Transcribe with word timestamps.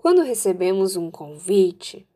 Quando 0.00 0.22
recebemos 0.22 0.96
um 0.96 1.10
convite 1.10 2.08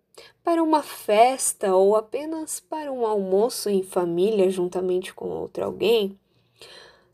para 0.43 0.63
uma 0.63 0.83
festa 0.83 1.75
ou 1.75 1.95
apenas 1.95 2.59
para 2.59 2.91
um 2.91 3.05
almoço 3.05 3.69
em 3.69 3.83
família 3.83 4.49
juntamente 4.49 5.13
com 5.13 5.29
outro 5.29 5.63
alguém, 5.63 6.19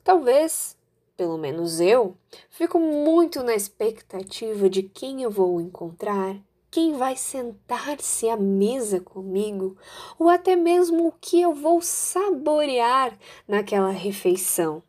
talvez, 0.04 0.76
pelo 1.16 1.36
menos 1.36 1.80
eu, 1.80 2.16
fico 2.48 2.78
muito 2.78 3.42
na 3.42 3.52
expectativa 3.52 4.70
de 4.70 4.84
quem 4.84 5.24
eu 5.24 5.30
vou 5.32 5.60
encontrar, 5.60 6.36
quem 6.70 6.92
vai 6.92 7.16
sentar-se 7.16 8.28
à 8.28 8.36
mesa 8.36 9.00
comigo, 9.00 9.76
ou 10.20 10.28
até 10.28 10.54
mesmo 10.54 11.08
o 11.08 11.12
que 11.20 11.40
eu 11.40 11.52
vou 11.52 11.82
saborear 11.82 13.18
naquela 13.48 13.90
refeição. 13.90 14.84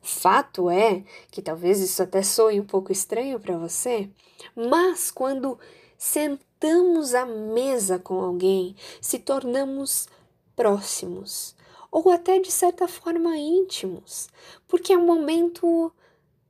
Fato 0.00 0.70
é 0.70 1.04
que 1.30 1.42
talvez 1.42 1.80
isso 1.80 2.02
até 2.02 2.22
soe 2.22 2.60
um 2.60 2.64
pouco 2.64 2.92
estranho 2.92 3.38
para 3.38 3.56
você, 3.56 4.08
mas 4.54 5.10
quando 5.10 5.58
sentamos 5.96 7.14
à 7.14 7.26
mesa 7.26 7.98
com 7.98 8.20
alguém, 8.20 8.74
se 9.00 9.18
tornamos 9.18 10.08
próximos 10.54 11.56
ou 11.90 12.10
até 12.10 12.38
de 12.38 12.50
certa 12.50 12.86
forma 12.86 13.36
íntimos, 13.36 14.28
porque 14.66 14.92
é 14.92 14.98
um 14.98 15.06
momento 15.06 15.92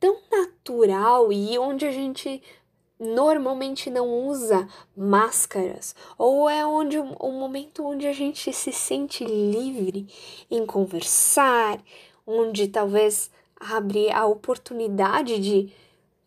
tão 0.00 0.18
natural 0.30 1.32
e 1.32 1.58
onde 1.58 1.86
a 1.86 1.92
gente 1.92 2.42
normalmente 2.98 3.90
não 3.90 4.26
usa 4.26 4.68
máscaras, 4.96 5.94
ou 6.16 6.50
é 6.50 6.66
onde 6.66 6.98
o 6.98 7.30
momento 7.30 7.86
onde 7.86 8.06
a 8.06 8.12
gente 8.12 8.52
se 8.52 8.72
sente 8.72 9.24
livre 9.24 10.08
em 10.50 10.66
conversar, 10.66 11.80
onde 12.26 12.66
talvez 12.66 13.30
abre 13.60 14.10
a 14.10 14.26
oportunidade 14.26 15.38
de 15.38 15.72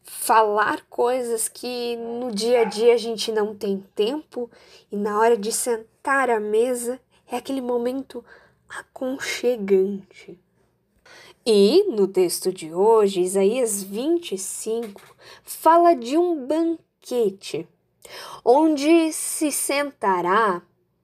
falar 0.04 0.86
coisas 0.90 1.48
que 1.48 1.96
no 1.96 2.32
dia 2.32 2.62
a 2.62 2.64
dia 2.64 2.94
a 2.94 2.98
gente 2.98 3.32
não 3.32 3.56
tem 3.56 3.84
tempo 3.96 4.50
e 4.92 4.96
na 4.96 5.20
hora 5.20 5.38
de 5.38 5.52
sentar 5.52 6.30
à 6.30 6.40
mesa 6.40 7.00
é 7.28 7.38
aquele 7.38 7.62
momento 7.62 8.24
aconchegante. 8.68 10.38
E 11.46 11.86
no 11.90 12.08
texto 12.08 12.52
de 12.52 12.72
hoje, 12.72 13.22
Isaías 13.22 13.82
25 13.82 15.02
fala 15.44 15.96
de 15.96 16.18
um 16.18 16.46
banquete 16.46 17.68
onde 18.44 19.12
se 19.12 19.52
sentará 19.52 20.62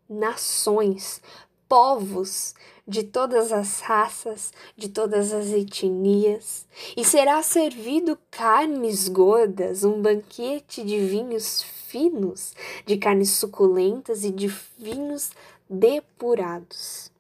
nações, 0.08 1.22
povos 1.68 2.54
de 2.88 3.04
todas 3.04 3.52
as 3.52 3.82
raças, 3.82 4.54
de 4.76 4.88
todas 4.88 5.34
as 5.34 5.52
etnias, 5.52 6.66
e 6.96 7.04
será 7.04 7.44
servido 7.44 8.18
carnes 8.32 9.10
gordas, 9.10 9.84
um 9.84 10.02
banquete 10.02 10.84
de 10.84 11.00
vinhos 11.00 11.62
finos, 11.62 12.54
de 12.86 12.98
carnes 12.98 13.32
suculentas 13.32 14.24
e 14.24 14.32
de 14.32 14.48
vinhos 14.78 15.32
depurados. 15.70 17.12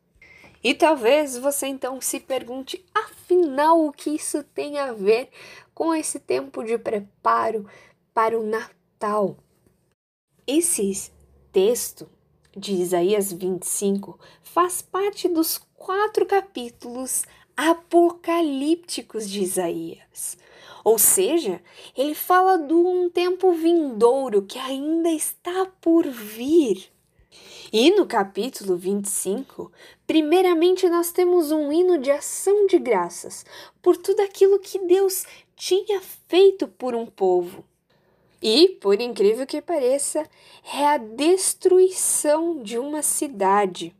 E 0.64 0.73
talvez 0.73 1.38
você 1.38 1.68
então 1.68 2.00
se 2.00 2.20
pergunte, 2.20 2.84
afinal, 2.94 3.86
o 3.86 3.92
que 3.92 4.12
isso 4.12 4.44
tem 4.44 4.80
a 4.80 4.94
ver 4.94 5.30
com 5.73 5.94
esse 5.94 6.20
tempo 6.20 6.64
de 6.64 6.78
preparo 6.78 7.66
para 8.14 8.40
o 8.40 8.44
Natal? 8.44 9.38
Esse 10.45 11.12
texto 11.52 12.10
de 12.58 12.73
Isaías 12.73 13.31
25 13.31 14.19
faz 14.41 14.81
parte 14.81 15.30
dos 15.30 15.61
quatro 15.75 16.25
capítulos 16.25 17.23
apocalípticos 17.55 19.30
de 19.30 19.44
Isaías. 19.44 20.38
Ou 20.83 20.97
seja, 20.97 21.61
ele 21.95 22.16
fala 22.16 22.58
de 22.58 22.73
um 22.73 23.09
tempo 23.09 23.52
vindouro 23.53 24.41
que 24.41 24.58
ainda 24.58 25.09
está 25.09 25.67
por 25.80 26.08
vir. 26.08 26.89
E 27.72 27.91
no 27.91 28.08
capítulo 28.08 28.75
25, 28.75 29.71
primeiramente 30.08 30.89
nós 30.89 31.11
temos 31.11 31.52
um 31.52 31.71
hino 31.71 31.98
de 31.98 32.09
ação 32.09 32.65
de 32.65 32.80
graças 32.80 33.45
por 33.82 33.98
tudo 33.98 34.21
aquilo 34.21 34.59
que 34.59 34.80
Deus 34.80 35.26
tinha 35.55 36.02
feito 36.27 36.67
por 36.67 36.95
um 36.95 37.05
povo. 37.05 37.64
E, 38.42 38.70
por 38.81 39.02
incrível 39.02 39.48
que 39.48 39.61
pareça, 39.61 40.23
é 40.73 40.86
a 40.86 40.98
destruição 40.98 42.61
de 42.61 42.77
uma 42.77 43.02
cidade. 43.02 43.95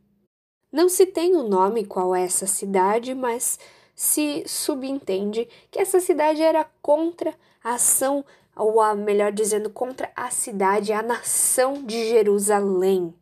Não 0.70 0.88
se 0.88 1.06
tem 1.06 1.34
o 1.34 1.40
um 1.40 1.48
nome 1.48 1.84
qual 1.84 2.14
é 2.14 2.22
essa 2.22 2.46
cidade, 2.46 3.14
mas 3.14 3.58
se 3.94 4.44
subentende 4.46 5.48
que 5.70 5.80
essa 5.80 5.98
cidade 5.98 6.40
era 6.40 6.64
contra 6.80 7.34
a 7.64 7.74
ação, 7.74 8.24
ou 8.54 8.80
a, 8.80 8.94
melhor 8.94 9.32
dizendo, 9.32 9.70
contra 9.70 10.10
a 10.14 10.30
cidade, 10.30 10.92
a 10.92 11.02
nação 11.02 11.84
de 11.84 12.08
Jerusalém, 12.08 13.12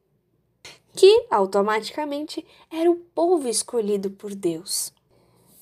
que 0.92 1.26
automaticamente 1.30 2.44
era 2.70 2.90
o 2.90 2.96
povo 2.96 3.48
escolhido 3.48 4.10
por 4.10 4.34
Deus. 4.34 4.95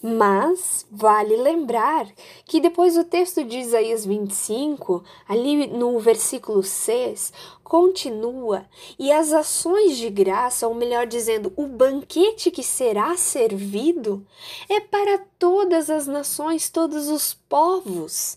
Mas 0.07 0.85
vale 0.91 1.35
lembrar 1.35 2.07
que 2.45 2.61
depois 2.61 2.95
o 2.95 3.05
texto 3.05 3.43
de 3.43 3.57
Isaías 3.57 4.05
25, 4.05 5.03
ali 5.27 5.67
no 5.67 5.99
versículo 5.99 6.63
6, 6.63 7.33
continua 7.63 8.67
e 8.99 9.11
as 9.11 9.33
ações 9.33 9.97
de 9.97 10.11
graça, 10.11 10.69
ou 10.69 10.75
melhor 10.75 11.07
dizendo, 11.07 11.55
o 11.57 11.67
banquete 11.67 12.51
que 12.51 12.63
será 12.63 13.17
servido, 13.17 14.27
é 14.69 14.79
para 14.79 15.25
todas 15.39 15.89
as 15.89 16.07
nações, 16.07 16.69
todos 16.69 17.09
os 17.09 17.33
povos. 17.33 18.37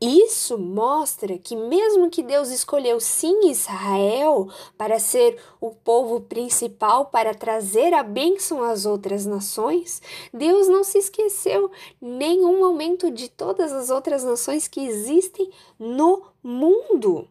Isso 0.00 0.56
mostra 0.56 1.36
que, 1.36 1.54
mesmo 1.54 2.08
que 2.08 2.22
Deus 2.22 2.48
escolheu 2.48 2.98
sim 2.98 3.50
Israel 3.50 4.48
para 4.78 4.98
ser 4.98 5.38
o 5.60 5.72
povo 5.72 6.22
principal, 6.22 7.06
para 7.06 7.34
trazer 7.34 7.92
a 7.92 8.02
bênção 8.02 8.62
às 8.62 8.86
outras 8.86 9.26
nações, 9.26 10.00
Deus 10.32 10.68
não 10.68 10.82
se 10.82 10.96
esqueceu 10.96 11.70
nenhum 12.00 12.60
momento 12.60 13.10
de 13.10 13.28
todas 13.28 13.72
as 13.72 13.90
outras 13.90 14.24
nações 14.24 14.66
que 14.66 14.80
existem 14.80 15.50
no 15.78 16.22
mundo. 16.42 17.28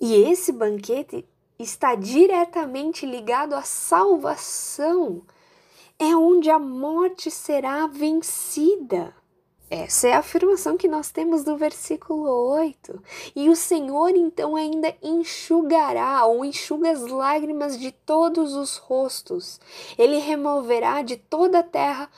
E 0.00 0.14
esse 0.14 0.52
banquete 0.52 1.26
está 1.58 1.96
diretamente 1.96 3.04
ligado 3.04 3.54
à 3.54 3.62
salvação. 3.62 5.22
É 5.98 6.14
onde 6.14 6.50
a 6.50 6.58
morte 6.58 7.32
será 7.32 7.88
vencida. 7.88 9.12
Essa 9.68 10.08
é 10.08 10.12
a 10.12 10.20
afirmação 10.20 10.76
que 10.76 10.86
nós 10.86 11.10
temos 11.10 11.44
no 11.44 11.56
versículo 11.56 12.28
8. 12.50 13.02
E 13.34 13.48
o 13.48 13.56
Senhor 13.56 14.10
então 14.10 14.54
ainda 14.54 14.94
enxugará 15.02 16.24
ou 16.24 16.44
enxuga 16.44 16.90
as 16.90 17.00
lágrimas 17.00 17.78
de 17.78 17.90
todos 17.90 18.54
os 18.54 18.76
rostos. 18.76 19.60
Ele 19.98 20.18
removerá 20.18 21.02
de 21.02 21.16
toda 21.16 21.58
a 21.58 21.64
terra 21.64 22.08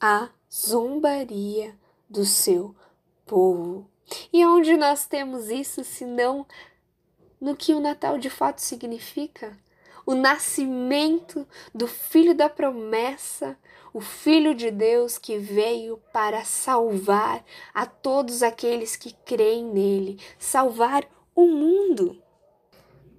a 0.00 0.30
zombaria 0.50 1.78
do 2.08 2.24
seu 2.24 2.74
povo. 3.26 3.86
E 4.32 4.44
onde 4.46 4.76
nós 4.76 5.06
temos 5.06 5.50
isso, 5.50 5.84
senão 5.84 6.46
no 7.38 7.54
que 7.54 7.74
o 7.74 7.80
Natal 7.80 8.18
de 8.18 8.30
fato 8.30 8.60
significa? 8.60 9.58
O 10.04 10.14
nascimento 10.14 11.46
do 11.74 11.86
Filho 11.86 12.34
da 12.34 12.48
promessa, 12.48 13.56
o 13.92 14.00
Filho 14.00 14.54
de 14.54 14.70
Deus 14.70 15.18
que 15.18 15.38
veio 15.38 16.00
para 16.12 16.44
salvar 16.44 17.44
a 17.72 17.86
todos 17.86 18.42
aqueles 18.42 18.96
que 18.96 19.12
creem 19.24 19.64
nele, 19.64 20.18
salvar 20.38 21.04
o 21.34 21.46
mundo. 21.46 22.20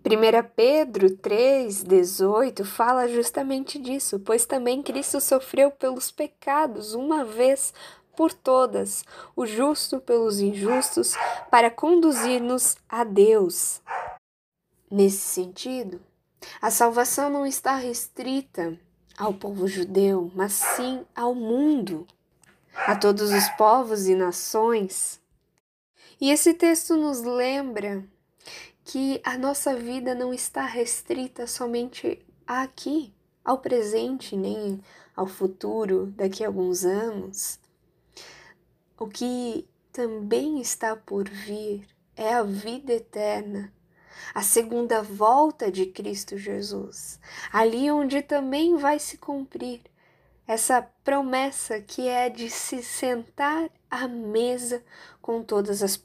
1 0.05 0.49
Pedro 0.53 1.09
3,18 1.11 2.66
fala 2.66 3.07
justamente 3.07 3.79
disso, 3.79 4.19
pois 4.19 4.45
também 4.45 4.83
Cristo 4.83 5.22
sofreu 5.22 5.72
pelos 5.72 6.11
pecados 6.11 6.93
uma 6.93 7.23
vez 7.23 7.73
por 8.13 8.33
todas, 8.33 9.05
o 9.35 9.45
justo 9.45 10.01
pelos 10.01 10.41
injustos, 10.41 11.16
para 11.49 11.72
conduzir-nos 11.72 12.75
a 12.88 13.05
Deus. 13.05 13.81
Nesse 14.91 15.17
sentido, 15.17 16.02
a 16.61 16.72
salvação 16.72 17.29
não 17.29 17.45
está 17.45 17.75
restrita 17.75 18.79
ao 19.17 19.34
povo 19.34 19.67
judeu, 19.67 20.31
mas 20.35 20.53
sim 20.53 21.05
ao 21.16 21.35
mundo, 21.35 22.07
a 22.75 22.95
todos 22.95 23.31
os 23.31 23.47
povos 23.49 24.07
e 24.07 24.16
nações. 24.16 25.22
E 26.19 26.31
esse 26.31 26.53
texto 26.53 26.95
nos 26.95 27.22
lembra 27.22 28.03
que 28.85 29.22
a 29.23 29.37
nossa 29.37 29.75
vida 29.75 30.13
não 30.16 30.34
está 30.34 30.66
restrita 30.66 31.47
somente 31.47 32.19
aqui, 32.46 33.13
ao 33.43 33.57
presente, 33.57 34.35
nem 34.35 34.81
ao 35.16 35.28
futuro, 35.28 36.07
daqui 36.16 36.43
a 36.43 36.47
alguns 36.47 36.85
anos. 36.85 37.59
O 38.97 39.07
que 39.07 39.67
também 39.91 40.59
está 40.59 40.96
por 40.96 41.28
vir 41.29 41.85
é 42.16 42.34
a 42.34 42.43
vida 42.43 42.93
eterna 42.93 43.72
a 44.33 44.41
segunda 44.41 45.01
volta 45.01 45.71
de 45.71 45.85
Cristo 45.85 46.37
Jesus, 46.37 47.19
ali 47.51 47.89
onde 47.91 48.21
também 48.21 48.77
vai 48.77 48.99
se 48.99 49.17
cumprir 49.17 49.81
essa 50.47 50.81
promessa 51.03 51.79
que 51.79 52.07
é 52.07 52.29
de 52.29 52.49
se 52.49 52.83
sentar 52.83 53.69
à 53.89 54.07
mesa 54.07 54.83
com 55.21 55.41
todas 55.43 55.81
as 55.81 55.97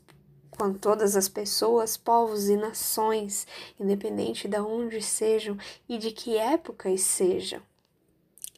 com 0.50 0.74
todas 0.74 1.14
as 1.14 1.28
pessoas, 1.28 1.96
povos 1.96 2.48
e 2.48 2.56
nações, 2.56 3.46
independente 3.78 4.48
de 4.48 4.58
onde 4.58 5.00
sejam 5.00 5.56
e 5.88 5.96
de 5.96 6.10
que 6.10 6.36
época 6.36 6.94
sejam. 6.98 7.62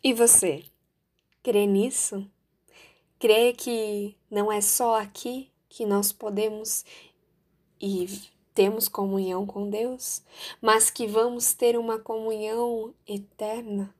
E 0.02 0.14
você, 0.14 0.64
crê 1.42 1.66
nisso? 1.66 2.26
Crê 3.18 3.52
que 3.52 4.16
não 4.30 4.50
é 4.50 4.62
só 4.62 4.98
aqui 4.98 5.52
que 5.68 5.84
nós 5.84 6.10
podemos 6.10 6.86
e 7.78 8.08
temos 8.60 8.88
comunhão 8.88 9.46
com 9.46 9.70
Deus, 9.70 10.22
mas 10.60 10.90
que 10.90 11.06
vamos 11.06 11.54
ter 11.54 11.78
uma 11.78 11.98
comunhão 11.98 12.92
eterna? 13.08 13.94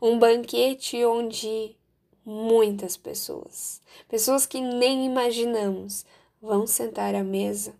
Um 0.00 0.20
banquete 0.20 1.04
onde 1.04 1.76
muitas 2.24 2.96
pessoas, 2.96 3.82
pessoas 4.08 4.46
que 4.46 4.60
nem 4.60 5.04
imaginamos, 5.04 6.06
vão 6.40 6.64
sentar 6.64 7.16
à 7.16 7.24
mesa, 7.24 7.74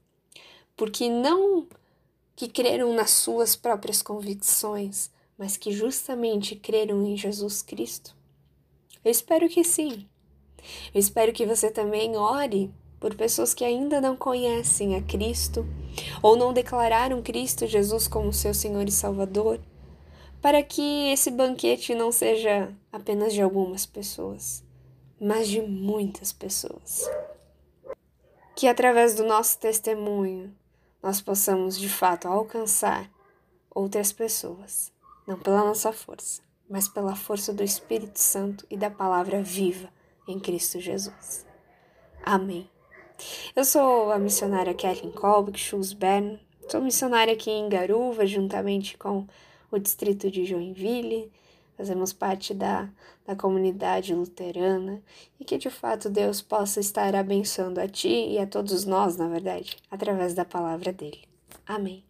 porque 0.76 1.08
não 1.08 1.68
que 2.34 2.48
creram 2.48 2.92
nas 2.92 3.10
suas 3.10 3.54
próprias 3.54 4.02
convicções, 4.02 5.08
mas 5.38 5.56
que 5.56 5.70
justamente 5.70 6.56
creram 6.56 7.06
em 7.06 7.16
Jesus 7.16 7.62
Cristo? 7.62 8.16
Eu 9.04 9.10
espero 9.12 9.48
que 9.48 9.62
sim. 9.62 10.08
Eu 10.92 10.98
espero 10.98 11.32
que 11.32 11.46
você 11.46 11.70
também 11.70 12.16
ore 12.16 12.74
por 13.02 13.16
pessoas 13.16 13.52
que 13.52 13.64
ainda 13.64 14.00
não 14.00 14.14
conhecem 14.16 14.94
a 14.94 15.02
Cristo 15.02 15.66
ou 16.22 16.36
não 16.36 16.52
declararam 16.52 17.20
Cristo 17.20 17.66
Jesus 17.66 18.06
como 18.06 18.32
seu 18.32 18.54
Senhor 18.54 18.86
e 18.86 18.92
Salvador, 18.92 19.58
para 20.40 20.62
que 20.62 21.10
esse 21.10 21.28
banquete 21.28 21.96
não 21.96 22.12
seja 22.12 22.72
apenas 22.92 23.32
de 23.32 23.42
algumas 23.42 23.84
pessoas, 23.84 24.62
mas 25.20 25.48
de 25.48 25.60
muitas 25.60 26.32
pessoas. 26.32 27.10
Que 28.54 28.68
através 28.68 29.16
do 29.16 29.24
nosso 29.24 29.58
testemunho 29.58 30.54
nós 31.02 31.20
possamos 31.20 31.76
de 31.76 31.88
fato 31.88 32.28
alcançar 32.28 33.10
outras 33.68 34.12
pessoas, 34.12 34.92
não 35.26 35.36
pela 35.36 35.64
nossa 35.64 35.92
força, 35.92 36.40
mas 36.70 36.86
pela 36.86 37.16
força 37.16 37.52
do 37.52 37.64
Espírito 37.64 38.20
Santo 38.20 38.64
e 38.70 38.76
da 38.76 38.88
palavra 38.88 39.42
viva 39.42 39.88
em 40.28 40.38
Cristo 40.38 40.78
Jesus. 40.78 41.44
Amém. 42.24 42.70
Eu 43.54 43.64
sou 43.64 44.10
a 44.12 44.18
missionária 44.18 44.74
Kathleen 44.74 45.12
Kolbeck 45.12 45.58
Schulzbern, 45.58 46.38
sou 46.68 46.80
missionária 46.80 47.32
aqui 47.32 47.50
em 47.50 47.68
Garuva, 47.68 48.26
juntamente 48.26 48.96
com 48.96 49.26
o 49.70 49.78
distrito 49.78 50.30
de 50.30 50.44
Joinville, 50.44 51.30
fazemos 51.76 52.12
parte 52.12 52.54
da, 52.54 52.88
da 53.26 53.34
comunidade 53.34 54.14
luterana 54.14 55.02
e 55.40 55.44
que 55.44 55.58
de 55.58 55.70
fato 55.70 56.08
Deus 56.08 56.40
possa 56.40 56.80
estar 56.80 57.14
abençoando 57.16 57.80
a 57.80 57.88
ti 57.88 58.28
e 58.30 58.38
a 58.38 58.46
todos 58.46 58.84
nós, 58.84 59.16
na 59.16 59.28
verdade, 59.28 59.76
através 59.90 60.34
da 60.34 60.44
palavra 60.44 60.92
dele. 60.92 61.22
Amém. 61.66 62.04